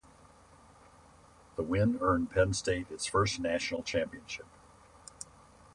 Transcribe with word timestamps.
The 1.57 1.61
win 1.61 1.99
earned 2.01 2.31
Penn 2.31 2.53
State 2.55 2.89
its 2.89 3.05
first 3.05 3.39
national 3.39 3.83
championship. 3.83 4.47